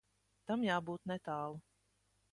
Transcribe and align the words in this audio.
Tam 0.51 0.63
jābūt 0.69 1.05
netālu. 1.13 1.63